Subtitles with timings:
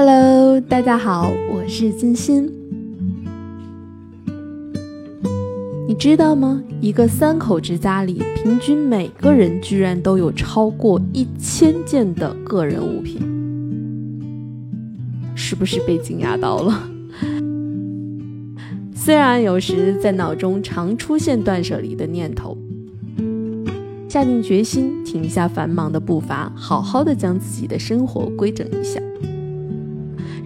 [0.00, 2.48] Hello，大家好，我是金鑫。
[5.88, 6.62] 你知道吗？
[6.80, 13.20] 一个三口之家里，平均每个人居然都有超过一千件的个人物品，
[15.34, 16.88] 是不是被惊讶到了？
[18.94, 22.56] 虽然有时在脑中常出现断舍离的念头，
[24.08, 29.00] 下定决心停下繁忙的步伐，好好的将自己的生活规整一下，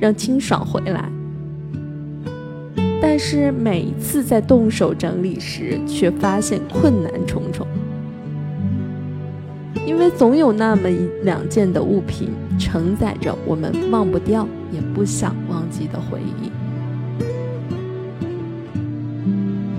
[0.02, 1.08] 让清爽回来。
[3.00, 7.64] 但是每一次在动手整理时，却发现困难重重，
[9.86, 16.50] 因为总有那么一两件的物品承载着我们忘不掉也不想忘记的回忆。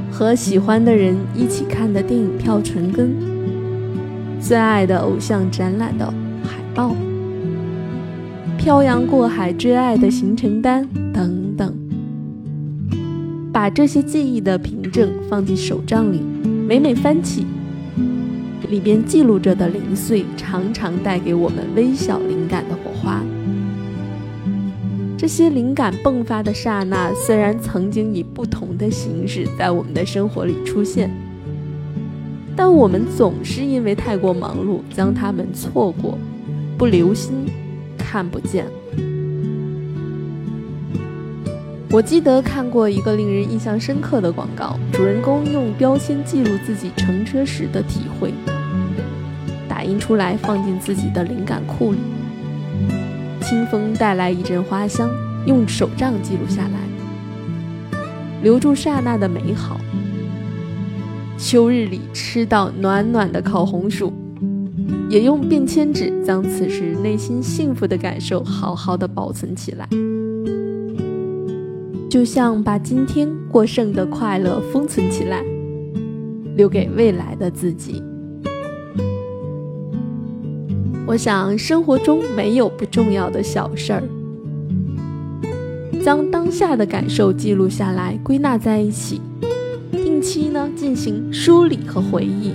[0.10, 3.13] 和喜欢的人一起看的电影票存根，
[4.40, 6.05] 最爱的偶像展览的
[6.44, 6.96] 海报，
[8.63, 11.76] 漂洋过海追爱的行程单等等，
[13.51, 16.21] 把这些记忆的凭证放进手账里，
[16.65, 17.46] 每每翻起，
[18.70, 23.21] 里边记录着的零碎，常常带给我们微小灵感的火花。
[25.18, 31.12] 这些灵感迸发的刹那，虽然曾经以不同的形式在我们的生活里出现，
[32.55, 36.18] 但我们总是因为太过忙碌，将它们错过、
[36.77, 37.34] 不留心、
[38.14, 38.68] 看不见。
[41.90, 48.32] 我记得看过一个令人印象深刻的广告，主人公用标签记录自己乘车时的体会，
[49.68, 51.98] 打印出来放进自己的灵感库里。
[53.41, 55.10] 清风带来一阵花香，
[55.48, 58.00] 用手账记录下来，
[58.44, 59.82] 留住刹那的美好。
[61.36, 64.14] 秋日里吃到暖暖的烤红薯，
[65.09, 69.88] 也用便签纸将此时内心幸福的感受好好的保存起来，
[72.09, 75.44] 就像把今天过剩的快乐封存起来，
[76.56, 78.01] 留给未来的自己。
[81.06, 84.03] 我想，生活中没有不重要的小事儿。
[86.01, 89.22] 将当下的感受记录下来，归纳在一起，
[89.91, 92.51] 定期呢进行梳理和回忆，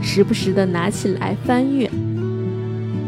[0.00, 1.90] 时不时的拿起来翻阅，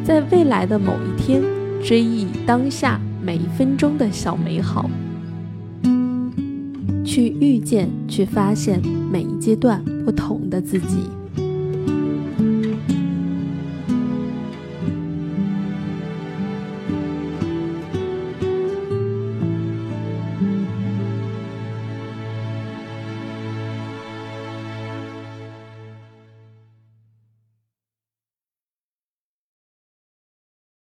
[0.04, 1.42] 在未来的某一天
[1.82, 4.90] 追忆当下每一分钟的小美好，
[7.02, 10.98] 去遇见，去发现每一阶段不同的自己。